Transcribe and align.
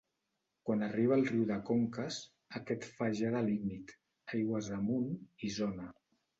Quan 0.69 0.79
arriba 0.85 1.13
al 1.17 1.25
riu 1.27 1.43
de 1.51 1.57
Conques, 1.67 2.17
aquest 2.61 2.89
fa 2.95 3.11
ja 3.21 3.31
de 3.37 3.45
límit, 3.53 3.95
aigües 4.41 4.73
amunt, 4.81 5.09
Isona. 5.53 5.91